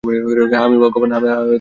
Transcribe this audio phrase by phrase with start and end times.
[0.03, 1.11] হ্যাঁ, আমি ভাগ্যবান।